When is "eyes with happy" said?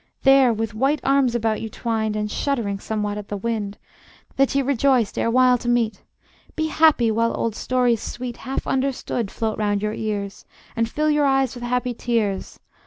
11.25-11.93